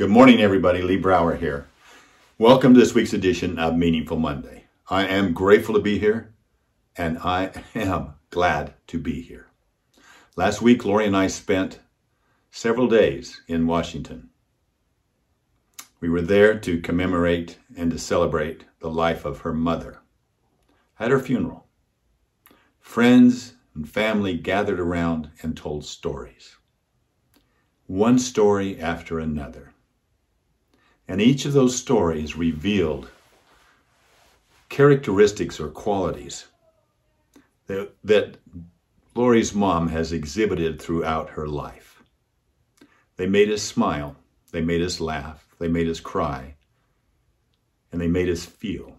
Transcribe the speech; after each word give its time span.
Good 0.00 0.08
morning, 0.08 0.40
everybody. 0.40 0.80
Lee 0.80 0.96
Brower 0.96 1.36
here. 1.36 1.66
Welcome 2.38 2.72
to 2.72 2.80
this 2.80 2.94
week's 2.94 3.12
edition 3.12 3.58
of 3.58 3.76
Meaningful 3.76 4.18
Monday. 4.18 4.64
I 4.88 5.06
am 5.06 5.34
grateful 5.34 5.74
to 5.74 5.80
be 5.82 5.98
here, 5.98 6.32
and 6.96 7.18
I 7.18 7.52
am 7.74 8.14
glad 8.30 8.72
to 8.86 8.98
be 8.98 9.20
here. 9.20 9.48
Last 10.36 10.62
week, 10.62 10.86
Lori 10.86 11.06
and 11.06 11.14
I 11.14 11.26
spent 11.26 11.80
several 12.50 12.88
days 12.88 13.42
in 13.46 13.66
Washington. 13.66 14.30
We 16.00 16.08
were 16.08 16.22
there 16.22 16.58
to 16.58 16.80
commemorate 16.80 17.58
and 17.76 17.90
to 17.90 17.98
celebrate 17.98 18.64
the 18.78 18.90
life 18.90 19.26
of 19.26 19.40
her 19.40 19.52
mother. 19.52 19.98
At 20.98 21.10
her 21.10 21.20
funeral, 21.20 21.66
friends 22.78 23.52
and 23.74 23.86
family 23.86 24.38
gathered 24.38 24.80
around 24.80 25.28
and 25.42 25.54
told 25.54 25.84
stories. 25.84 26.56
One 27.86 28.18
story 28.18 28.80
after 28.80 29.18
another. 29.18 29.74
And 31.10 31.20
each 31.20 31.44
of 31.44 31.52
those 31.52 31.74
stories 31.74 32.36
revealed 32.36 33.10
characteristics 34.68 35.58
or 35.58 35.66
qualities 35.66 36.46
that, 37.66 37.90
that 38.04 38.36
Lori's 39.16 39.52
mom 39.52 39.88
has 39.88 40.12
exhibited 40.12 40.80
throughout 40.80 41.30
her 41.30 41.48
life. 41.48 42.00
They 43.16 43.26
made 43.26 43.50
us 43.50 43.60
smile, 43.60 44.14
they 44.52 44.60
made 44.60 44.82
us 44.82 45.00
laugh, 45.00 45.48
they 45.58 45.66
made 45.66 45.88
us 45.88 45.98
cry, 45.98 46.54
and 47.90 48.00
they 48.00 48.06
made 48.06 48.28
us 48.28 48.44
feel. 48.44 48.96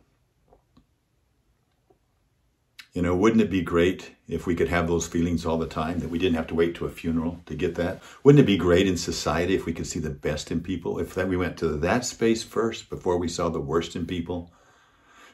You 2.94 3.02
know, 3.02 3.16
wouldn't 3.16 3.42
it 3.42 3.50
be 3.50 3.62
great 3.62 4.12
if 4.28 4.46
we 4.46 4.54
could 4.54 4.68
have 4.68 4.88
those 4.88 5.08
feelings 5.08 5.46
all 5.46 5.58
the 5.58 5.66
time, 5.66 6.00
that 6.00 6.10
we 6.10 6.20
didn't 6.20 6.36
have 6.36 6.48
to 6.48 6.56
wait 6.56 6.76
to 6.76 6.86
a 6.86 6.90
funeral 6.90 7.40
to 7.46 7.56
get 7.56 7.76
that? 7.76 8.02
Wouldn't 8.22 8.42
it 8.42 8.46
be 8.46 8.58
great 8.58 8.86
in 8.86 8.98
society 8.98 9.56
if 9.56 9.66
we 9.66 9.72
could 9.72 9.88
see 9.88 10.00
the 10.00 10.10
best 10.10 10.52
in 10.52 10.60
people, 10.60 11.00
if 11.00 11.16
we 11.16 11.38
went 11.38 11.58
to 11.60 11.70
that 11.70 12.04
space 12.04 12.44
first 12.44 12.90
before 12.90 13.18
we 13.18 13.30
saw 13.30 13.48
the 13.48 13.62
worst 13.62 13.96
in 13.96 14.06
people? 14.06 14.52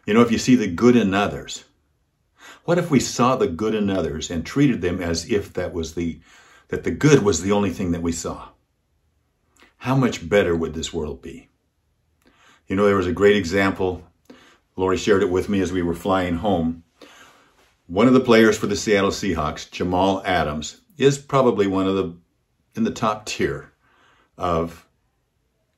You 0.06 0.14
know, 0.14 0.22
if 0.22 0.32
you 0.32 0.38
see 0.38 0.56
the 0.56 0.68
good 0.68 0.96
in 0.96 1.16
others, 1.16 1.64
what 2.66 2.78
if 2.78 2.92
we 2.92 3.00
saw 3.00 3.36
the 3.36 3.48
good 3.48 3.74
in 3.74 3.90
others 3.90 4.30
and 4.30 4.46
treated 4.46 4.82
them 4.82 5.02
as 5.02 5.30
if 5.32 5.52
that 5.54 5.74
was 5.74 5.96
the 5.96 6.20
that 6.68 6.84
the 6.84 6.92
good 6.92 7.24
was 7.24 7.42
the 7.42 7.54
only 7.54 7.72
thing 7.72 7.92
that 7.92 8.04
we 8.04 8.12
saw? 8.12 8.50
How 9.78 9.96
much 9.96 10.30
better 10.30 10.56
would 10.56 10.76
this 10.76 10.94
world 10.94 11.24
be? 11.24 11.50
You 12.68 12.76
know, 12.76 12.86
there 12.86 12.96
was 12.96 13.08
a 13.08 13.14
great 13.14 13.36
example. 13.36 14.04
Lori 14.76 14.98
shared 14.98 15.24
it 15.24 15.32
with 15.32 15.50
me 15.50 15.60
as 15.60 15.72
we 15.72 15.82
were 15.82 15.96
flying 15.96 16.36
home 16.36 16.84
one 17.88 18.08
of 18.08 18.14
the 18.14 18.20
players 18.20 18.58
for 18.58 18.68
the 18.68 18.76
Seattle 18.76 19.12
Seahawks, 19.12 19.70
Jamal 19.72 20.22
Adams, 20.26 20.82
is 20.98 21.18
probably 21.18 21.68
one 21.68 21.88
of 21.88 21.96
the 21.96 22.16
in 22.76 22.84
the 22.84 22.92
top 22.92 23.26
tier 23.26 23.74
of 24.38 24.86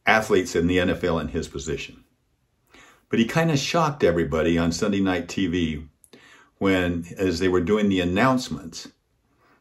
athletes 0.06 0.56
in 0.56 0.68
the 0.68 0.78
NFL 0.78 1.22
in 1.22 1.30
his 1.30 1.48
position. 1.48 2.04
But 3.10 3.20
he 3.20 3.26
kind 3.26 3.52
of 3.52 3.58
shocked 3.58 4.04
everybody 4.04 4.58
on 4.58 4.72
Sunday 4.72 5.00
night 5.00 5.28
TV 5.28 5.88
when, 6.58 7.06
as 7.18 7.40
they 7.40 7.48
were 7.48 7.62
doing 7.62 7.90
the 7.90 8.02
announcements, 8.02 8.90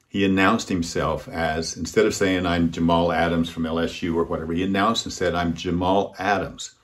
he 0.09 0.25
announced 0.25 0.69
himself 0.69 1.29
as, 1.29 1.77
instead 1.77 2.07
of 2.07 2.15
saying, 2.15 2.45
I'm 2.45 2.73
Jamal 2.73 3.12
Adams 3.12 3.51
from 3.51 3.65
LSU 3.65 4.17
or 4.17 4.25
whatever, 4.25 4.53
he 4.53 4.62
announced 4.62 5.05
and 5.05 5.12
said, 5.12 5.35
I'm 5.35 5.55
Jamal 5.55 6.15
Adams. 6.19 6.75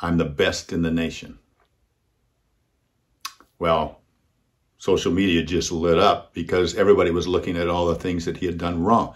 I'm 0.00 0.16
the 0.16 0.24
best 0.24 0.72
in 0.72 0.82
the 0.82 0.90
nation. 0.90 1.38
Well, 3.58 4.00
social 4.78 5.12
media 5.12 5.42
just 5.42 5.72
lit 5.72 5.98
up 5.98 6.34
because 6.34 6.74
everybody 6.74 7.10
was 7.10 7.28
looking 7.28 7.56
at 7.56 7.68
all 7.68 7.86
the 7.86 7.94
things 7.94 8.24
that 8.24 8.38
he 8.38 8.46
had 8.46 8.58
done 8.58 8.82
wrong, 8.82 9.14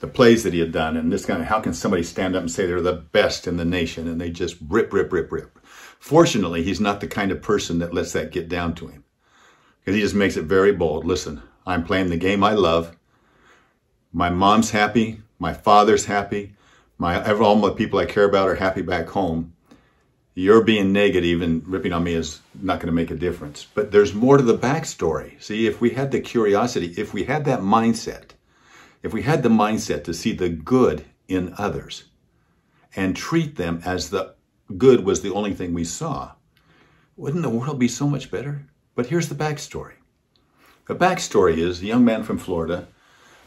the 0.00 0.06
plays 0.06 0.42
that 0.44 0.52
he 0.52 0.60
had 0.60 0.72
done, 0.72 0.96
and 0.96 1.12
this 1.12 1.26
kind 1.26 1.40
of 1.40 1.48
how 1.48 1.60
can 1.60 1.74
somebody 1.74 2.02
stand 2.02 2.36
up 2.36 2.42
and 2.42 2.50
say 2.50 2.66
they're 2.66 2.80
the 2.80 2.92
best 2.92 3.46
in 3.46 3.56
the 3.56 3.64
nation 3.64 4.06
and 4.06 4.20
they 4.20 4.30
just 4.30 4.56
rip, 4.68 4.92
rip, 4.92 5.12
rip, 5.12 5.32
rip. 5.32 5.58
Fortunately, 5.98 6.62
he's 6.62 6.80
not 6.80 7.00
the 7.00 7.08
kind 7.08 7.32
of 7.32 7.42
person 7.42 7.78
that 7.80 7.92
lets 7.92 8.12
that 8.12 8.30
get 8.30 8.48
down 8.48 8.74
to 8.74 8.86
him 8.86 9.04
because 9.80 9.96
he 9.96 10.00
just 10.00 10.14
makes 10.14 10.36
it 10.36 10.44
very 10.44 10.72
bold. 10.72 11.04
Listen, 11.04 11.42
I'm 11.66 11.84
playing 11.84 12.10
the 12.10 12.16
game 12.16 12.44
I 12.44 12.52
love. 12.52 12.96
My 14.12 14.30
mom's 14.30 14.70
happy. 14.70 15.20
My 15.38 15.52
father's 15.52 16.06
happy. 16.06 16.54
My 16.98 17.22
all 17.32 17.60
the 17.60 17.72
people 17.72 17.98
I 17.98 18.06
care 18.06 18.24
about 18.24 18.48
are 18.48 18.56
happy 18.56 18.82
back 18.82 19.08
home 19.08 19.52
you're 20.38 20.62
being 20.62 20.92
negative 20.92 21.42
and 21.42 21.66
ripping 21.66 21.92
on 21.92 22.04
me 22.04 22.14
is 22.14 22.40
not 22.62 22.78
going 22.78 22.86
to 22.86 22.92
make 22.92 23.10
a 23.10 23.16
difference. 23.16 23.66
But 23.74 23.90
there's 23.90 24.14
more 24.14 24.36
to 24.36 24.42
the 24.44 24.56
backstory. 24.56 25.42
See, 25.42 25.66
if 25.66 25.80
we 25.80 25.90
had 25.90 26.12
the 26.12 26.20
curiosity, 26.20 26.94
if 26.96 27.12
we 27.12 27.24
had 27.24 27.44
that 27.46 27.58
mindset, 27.58 28.30
if 29.02 29.12
we 29.12 29.22
had 29.22 29.42
the 29.42 29.48
mindset 29.48 30.04
to 30.04 30.14
see 30.14 30.32
the 30.32 30.48
good 30.48 31.04
in 31.26 31.54
others 31.58 32.04
and 32.94 33.16
treat 33.16 33.56
them 33.56 33.82
as 33.84 34.10
the 34.10 34.36
good 34.76 35.04
was 35.04 35.22
the 35.22 35.34
only 35.34 35.54
thing 35.54 35.74
we 35.74 35.82
saw, 35.82 36.30
wouldn't 37.16 37.42
the 37.42 37.50
world 37.50 37.80
be 37.80 37.88
so 37.88 38.06
much 38.06 38.30
better? 38.30 38.64
But 38.94 39.06
here's 39.06 39.28
the 39.28 39.34
backstory. 39.34 39.94
The 40.86 40.94
backstory 40.94 41.56
is 41.56 41.82
a 41.82 41.86
young 41.86 42.04
man 42.04 42.22
from 42.22 42.38
Florida, 42.38 42.86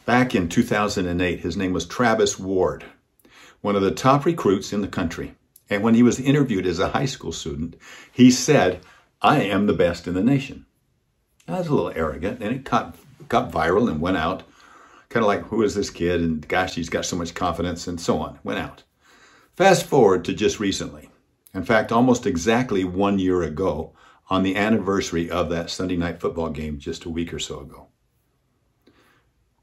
back 0.06 0.36
in 0.36 0.50
2008, 0.50 1.40
his 1.40 1.56
name 1.56 1.72
was 1.72 1.86
Travis 1.86 2.38
Ward, 2.38 2.84
one 3.62 3.78
of 3.78 3.82
the 3.82 3.92
top 3.92 4.26
recruits 4.26 4.74
in 4.74 4.82
the 4.82 4.90
country. 4.90 5.36
And 5.72 5.84
when 5.84 5.96
he 5.96 6.04
was 6.04 6.20
interviewed 6.20 6.68
as 6.68 6.80
a 6.80 6.90
high 6.90 7.06
school 7.06 7.32
student, 7.32 7.78
he 8.12 8.30
said, 8.30 8.82
I 9.22 9.42
am 9.42 9.68
the 9.68 9.74
best 9.74 10.06
in 10.06 10.14
the 10.14 10.22
nation. 10.22 10.66
That 11.48 11.60
was 11.60 11.68
a 11.68 11.74
little 11.74 11.94
arrogant, 11.96 12.44
and 12.44 12.54
it 12.54 12.66
got, 12.66 12.98
got 13.30 13.54
viral 13.54 13.90
and 13.90 14.02
went 14.02 14.18
out. 14.18 14.44
Kind 15.08 15.24
of 15.24 15.28
like, 15.28 15.44
who 15.44 15.64
is 15.64 15.74
this 15.74 15.90
kid? 15.90 16.20
And 16.20 16.46
gosh, 16.46 16.76
he's 16.76 16.90
got 16.90 17.06
so 17.06 17.16
much 17.16 17.34
confidence, 17.34 17.88
and 17.88 18.02
so 18.02 18.20
on. 18.20 18.38
Went 18.44 18.60
out. 18.60 18.84
Fast 19.56 19.86
forward 19.86 20.26
to 20.26 20.34
just 20.34 20.60
recently. 20.60 21.10
In 21.54 21.64
fact, 21.64 21.94
almost 21.94 22.26
exactly 22.26 22.84
one 22.84 23.18
year 23.18 23.42
ago, 23.42 23.94
on 24.30 24.44
the 24.44 24.58
anniversary 24.58 25.30
of 25.30 25.50
that 25.50 25.70
Sunday 25.70 25.96
night 25.96 26.20
football 26.20 26.50
game 26.50 26.80
just 26.80 27.06
a 27.06 27.10
week 27.10 27.34
or 27.34 27.40
so 27.40 27.62
ago. 27.62 27.88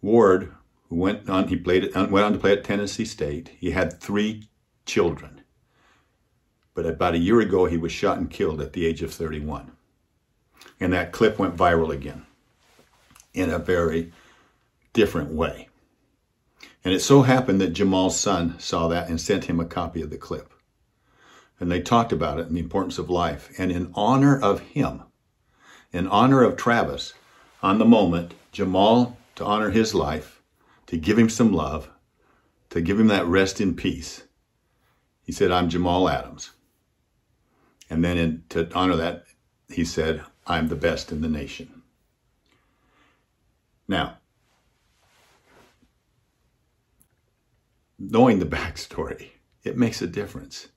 Ward, 0.01 0.55
who 0.89 0.97
went 0.97 1.29
on, 1.29 1.49
he 1.49 1.57
played, 1.57 1.95
went 1.95 2.25
on 2.25 2.33
to 2.33 2.39
play 2.39 2.53
at 2.53 2.65
Tennessee 2.65 3.05
State. 3.05 3.51
He 3.59 3.73
had 3.73 4.01
three 4.01 4.49
children. 4.87 5.38
But 6.79 6.87
about 6.87 7.15
a 7.15 7.19
year 7.19 7.41
ago, 7.41 7.65
he 7.65 7.77
was 7.77 7.91
shot 7.91 8.19
and 8.19 8.31
killed 8.31 8.61
at 8.61 8.73
the 8.73 8.87
age 8.87 9.03
of 9.03 9.13
31. 9.13 9.73
And 10.79 10.93
that 10.93 11.11
clip 11.11 11.37
went 11.37 11.57
viral 11.57 11.93
again 11.93 12.25
in 13.35 13.51
a 13.51 13.59
very 13.59 14.13
different 14.93 15.33
way. 15.33 15.71
And 16.85 16.95
it 16.95 17.01
so 17.01 17.23
happened 17.23 17.61
that 17.61 17.73
Jamal's 17.73 18.17
son 18.17 18.57
saw 18.61 18.87
that 18.87 19.09
and 19.09 19.21
sent 19.21 19.47
him 19.47 19.59
a 19.59 19.65
copy 19.65 20.03
of 20.03 20.11
the 20.11 20.17
clip. 20.17 20.53
And 21.59 21.69
they 21.69 21.83
talked 21.83 22.13
about 22.13 22.39
it 22.39 22.47
and 22.47 22.55
the 22.55 22.61
importance 22.61 22.97
of 22.97 23.11
life. 23.11 23.51
And 23.59 23.73
in 23.73 23.91
honor 23.97 24.41
of 24.41 24.61
him, 24.61 25.03
in 25.93 26.07
honor 26.07 26.45
of 26.45 26.57
Travis, 26.57 27.13
on 27.61 27.79
the 27.79 27.87
moment, 27.87 28.35
Jamal, 28.53 29.19
to 29.35 29.45
honor 29.45 29.71
his 29.71 29.97
life, 29.97 30.41
to 30.87 30.97
give 30.97 31.19
him 31.19 31.29
some 31.29 31.53
love, 31.53 31.91
to 32.71 32.81
give 32.81 33.01
him 33.01 33.09
that 33.09 33.27
rest 33.27 33.61
in 33.61 33.75
peace, 33.75 34.23
he 35.25 35.33
said, 35.33 35.51
I'm 35.51 35.69
Jamal 35.69 36.09
Adams. 36.09 36.53
And 37.91 38.05
then 38.05 38.19
in, 38.19 38.45
to 38.51 38.73
honor 38.75 38.97
that, 38.97 39.25
he 39.69 39.85
said, 39.85 40.23
I'm 40.47 40.69
the 40.69 40.77
best 40.77 41.13
in 41.13 41.21
the 41.21 41.29
nation. 41.29 41.83
Now, 43.87 44.19
knowing 47.99 48.39
the 48.39 48.47
backstory, 48.47 49.31
it 49.65 49.77
makes 49.77 50.03
a 50.03 50.07
difference. 50.07 50.69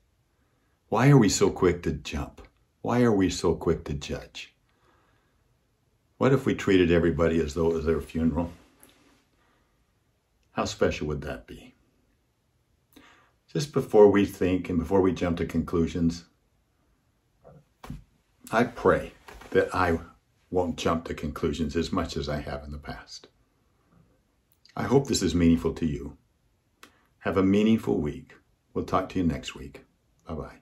Why 0.88 1.08
are 1.10 1.18
we 1.18 1.28
so 1.28 1.50
quick 1.50 1.82
to 1.84 1.92
jump? 1.92 2.42
Why 2.80 3.02
are 3.02 3.12
we 3.12 3.30
so 3.30 3.54
quick 3.54 3.84
to 3.84 3.94
judge? 3.94 4.54
What 6.18 6.32
if 6.32 6.46
we 6.46 6.54
treated 6.54 6.90
everybody 6.90 7.40
as 7.40 7.54
though 7.54 7.70
it 7.70 7.74
was 7.74 7.86
their 7.86 8.00
funeral? 8.00 8.52
How 10.52 10.64
special 10.66 11.06
would 11.08 11.22
that 11.22 11.46
be? 11.46 11.74
Just 13.52 13.72
before 13.72 14.10
we 14.10 14.24
think 14.24 14.68
and 14.68 14.78
before 14.78 15.00
we 15.00 15.12
jump 15.12 15.38
to 15.38 15.46
conclusions, 15.46 16.24
I 18.50 18.64
pray 18.64 19.12
that 19.50 19.74
I 19.74 19.98
won't 20.50 20.76
jump 20.76 21.04
to 21.06 21.14
conclusions 21.14 21.76
as 21.76 21.92
much 21.92 22.16
as 22.16 22.28
I 22.28 22.40
have 22.40 22.64
in 22.64 22.72
the 22.72 22.78
past. 22.78 23.28
I 24.76 24.84
hope 24.84 25.06
this 25.06 25.22
is 25.22 25.34
meaningful 25.34 25.74
to 25.74 25.86
you. 25.86 26.16
Have 27.20 27.36
a 27.36 27.42
meaningful 27.42 28.00
week. 28.00 28.34
We'll 28.74 28.84
talk 28.84 29.08
to 29.10 29.18
you 29.18 29.24
next 29.24 29.54
week. 29.54 29.84
Bye 30.26 30.34
bye. 30.34 30.61